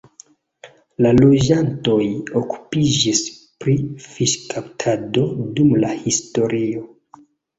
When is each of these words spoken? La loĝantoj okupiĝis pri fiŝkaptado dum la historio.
La 1.05 1.09
loĝantoj 1.17 2.05
okupiĝis 2.39 3.21
pri 3.65 3.75
fiŝkaptado 4.07 5.27
dum 5.59 5.71
la 5.87 5.91
historio. 6.09 6.85